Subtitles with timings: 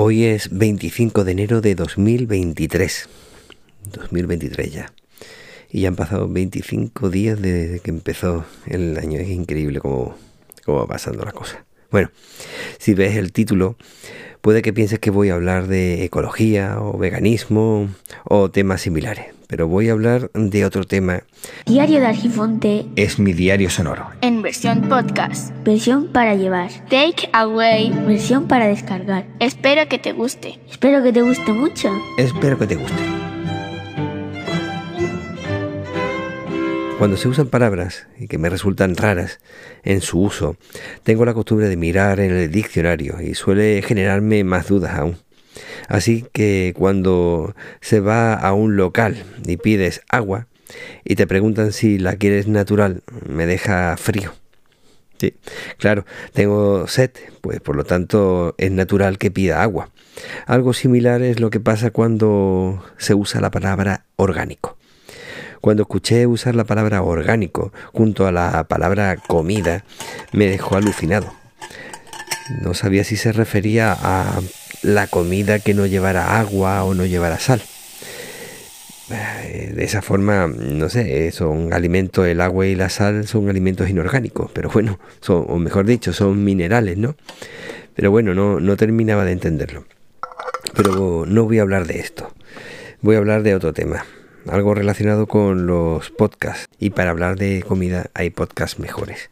[0.00, 3.08] Hoy es 25 de enero de 2023.
[3.90, 4.92] 2023 ya.
[5.72, 9.18] Y ya han pasado 25 días desde que empezó el año.
[9.18, 10.16] Es increíble cómo,
[10.64, 11.64] cómo va pasando la cosa.
[11.90, 12.12] Bueno,
[12.78, 13.76] si ves el título,
[14.40, 17.88] puede que pienses que voy a hablar de ecología o veganismo
[18.22, 21.24] o temas similares pero voy a hablar de otro tema.
[21.66, 24.06] Diario de Argifonte es mi diario sonoro.
[24.20, 25.52] En versión podcast.
[25.64, 26.70] Versión para llevar.
[26.88, 27.90] Take away.
[28.06, 29.26] Versión para descargar.
[29.40, 30.60] Espero que te guste.
[30.70, 31.90] Espero que te guste mucho.
[32.18, 33.02] Espero que te guste.
[36.98, 39.38] Cuando se usan palabras y que me resultan raras
[39.84, 40.56] en su uso,
[41.04, 45.16] tengo la costumbre de mirar en el diccionario y suele generarme más dudas aún.
[45.88, 50.46] Así que cuando se va a un local y pides agua
[51.04, 54.32] y te preguntan si la quieres natural, me deja frío.
[55.18, 55.34] Sí,
[55.78, 59.90] claro, tengo sed, pues por lo tanto es natural que pida agua.
[60.46, 64.76] Algo similar es lo que pasa cuando se usa la palabra orgánico.
[65.60, 69.84] Cuando escuché usar la palabra orgánico junto a la palabra comida,
[70.32, 71.32] me dejó alucinado.
[72.62, 74.40] No sabía si se refería a
[74.82, 77.62] la comida que no llevara agua o no llevara sal.
[79.10, 83.88] Eh, de esa forma, no sé, son alimentos, el agua y la sal son alimentos
[83.88, 87.16] inorgánicos, pero bueno, son, o mejor dicho, son minerales, ¿no?
[87.94, 89.86] Pero bueno, no, no terminaba de entenderlo.
[90.74, 92.32] Pero no voy a hablar de esto,
[93.00, 94.04] voy a hablar de otro tema,
[94.46, 99.30] algo relacionado con los podcasts, y para hablar de comida hay podcasts mejores.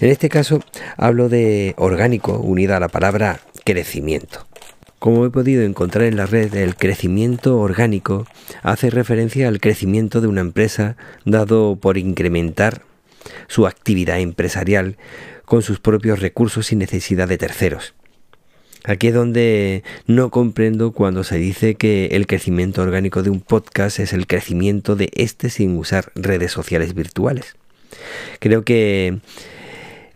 [0.00, 0.60] En este caso
[0.96, 4.46] hablo de orgánico unida a la palabra crecimiento.
[5.04, 8.26] Como he podido encontrar en la red, el crecimiento orgánico
[8.62, 10.96] hace referencia al crecimiento de una empresa
[11.26, 12.80] dado por incrementar
[13.46, 14.96] su actividad empresarial
[15.44, 17.92] con sus propios recursos sin necesidad de terceros.
[18.82, 23.98] Aquí es donde no comprendo cuando se dice que el crecimiento orgánico de un podcast
[23.98, 27.56] es el crecimiento de este sin usar redes sociales virtuales.
[28.40, 29.18] Creo que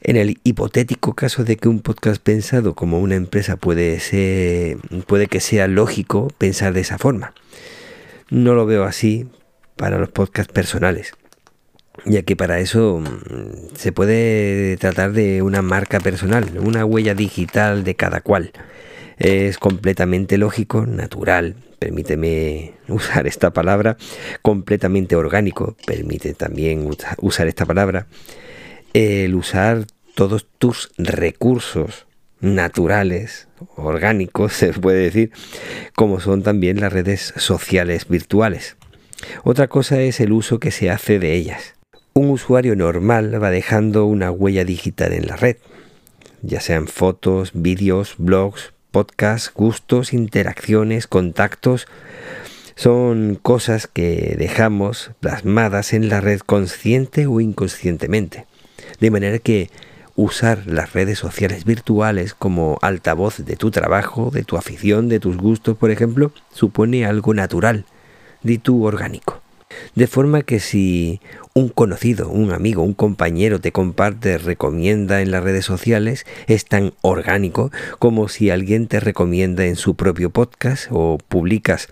[0.01, 5.27] en el hipotético caso de que un podcast pensado como una empresa puede, ser, puede
[5.27, 7.35] que sea lógico pensar de esa forma.
[8.31, 9.27] No lo veo así
[9.77, 11.15] para los podcasts personales,
[12.05, 17.85] ya que para eso mm, se puede tratar de una marca personal, una huella digital
[17.85, 18.53] de cada cual.
[19.19, 23.97] Es completamente lógico, natural, permíteme usar esta palabra,
[24.43, 26.89] completamente orgánico, permite también
[27.21, 28.07] usar esta palabra
[28.95, 32.07] el usar todos tus recursos
[32.41, 35.33] naturales, orgánicos, se puede decir,
[35.95, 38.77] como son también las redes sociales virtuales.
[39.45, 41.75] Otra cosa es el uso que se hace de ellas.
[42.15, 45.57] Un usuario normal va dejando una huella digital en la red,
[46.43, 51.87] ya sean fotos, vídeos, blogs, podcasts, gustos, interacciones, contactos.
[52.75, 58.47] Son cosas que dejamos plasmadas en la red consciente o inconscientemente.
[59.01, 59.71] De manera que
[60.17, 65.37] usar las redes sociales virtuales como altavoz de tu trabajo, de tu afición, de tus
[65.37, 67.85] gustos, por ejemplo, supone algo natural,
[68.43, 69.41] de tu orgánico.
[69.95, 71.21] De forma que si
[71.55, 76.95] un conocido, un amigo, un compañero te comparte, recomienda en las redes sociales, es tan
[77.01, 81.89] orgánico como si alguien te recomienda en su propio podcast o publicas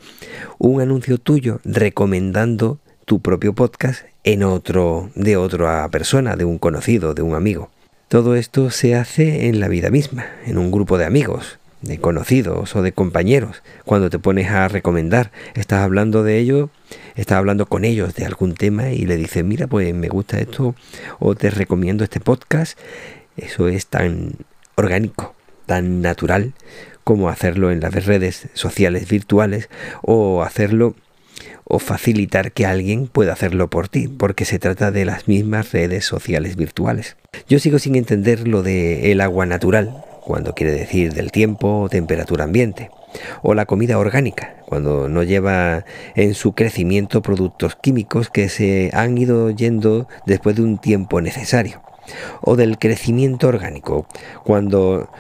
[0.59, 7.15] un anuncio tuyo recomendando tu propio podcast en otro de otra persona, de un conocido,
[7.15, 7.71] de un amigo.
[8.09, 12.75] Todo esto se hace en la vida misma, en un grupo de amigos, de conocidos
[12.75, 13.63] o de compañeros.
[13.85, 16.69] Cuando te pones a recomendar, estás hablando de ello,
[17.15, 20.75] estás hablando con ellos de algún tema y le dices, mira, pues me gusta esto
[21.21, 22.77] o te recomiendo este podcast.
[23.37, 24.33] Eso es tan
[24.75, 25.37] orgánico,
[25.67, 26.55] tan natural
[27.05, 29.69] como hacerlo en las redes sociales virtuales
[30.03, 30.97] o hacerlo
[31.69, 36.05] o facilitar que alguien pueda hacerlo por ti, porque se trata de las mismas redes
[36.05, 37.17] sociales virtuales.
[37.49, 41.89] Yo sigo sin entender lo de el agua natural, cuando quiere decir del tiempo o
[41.89, 42.91] temperatura ambiente,
[43.43, 49.19] o la comida orgánica, cuando no lleva en su crecimiento productos químicos que se han
[49.19, 51.83] ido yendo después de un tiempo necesario,
[52.43, 54.07] o del crecimiento orgánico,
[54.45, 55.11] cuando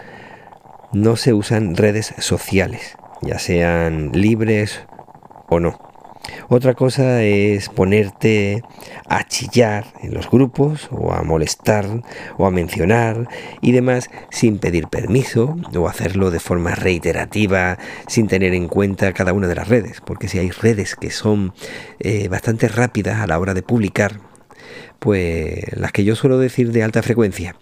[0.93, 4.81] no se usan redes sociales, ya sean libres
[5.49, 5.95] o no.
[6.48, 8.62] Otra cosa es ponerte
[9.08, 12.02] a chillar en los grupos o a molestar
[12.38, 13.28] o a mencionar
[13.60, 19.32] y demás sin pedir permiso o hacerlo de forma reiterativa sin tener en cuenta cada
[19.32, 20.00] una de las redes.
[20.00, 21.52] Porque si hay redes que son
[21.98, 24.20] eh, bastante rápidas a la hora de publicar,
[25.00, 27.56] pues las que yo suelo decir de alta frecuencia,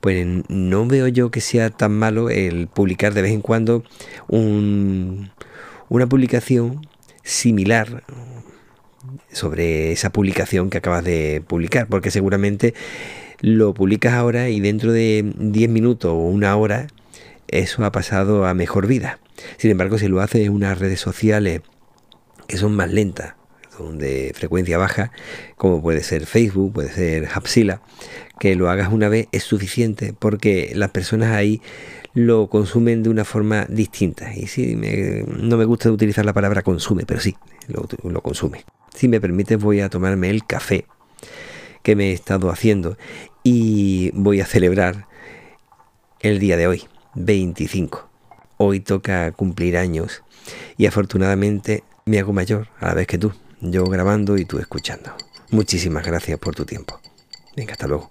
[0.00, 3.84] pues no veo yo que sea tan malo el publicar de vez en cuando
[4.28, 6.86] una publicación
[7.22, 8.04] similar
[9.32, 12.74] sobre esa publicación que acabas de publicar, porque seguramente
[13.40, 16.88] lo publicas ahora y dentro de 10 minutos o una hora
[17.48, 19.18] eso ha pasado a mejor vida.
[19.56, 21.62] Sin embargo, si lo haces en unas redes sociales
[22.46, 23.34] que son más lentas,
[23.76, 25.12] son de frecuencia baja,
[25.56, 27.80] como puede ser Facebook, puede ser Hapsila,
[28.38, 31.62] que lo hagas una vez es suficiente porque las personas ahí
[32.14, 34.34] lo consumen de una forma distinta.
[34.34, 34.76] Y sí,
[35.26, 37.36] no me gusta utilizar la palabra consume, pero sí,
[37.68, 38.64] lo, lo consume.
[38.94, 40.86] Si me permites, voy a tomarme el café
[41.82, 42.96] que me he estado haciendo
[43.42, 45.06] y voy a celebrar
[46.20, 46.84] el día de hoy,
[47.14, 48.08] 25.
[48.58, 50.22] Hoy toca cumplir años
[50.76, 55.12] y afortunadamente me hago mayor a la vez que tú, yo grabando y tú escuchando.
[55.50, 57.00] Muchísimas gracias por tu tiempo.
[57.56, 58.10] Venga, hasta luego.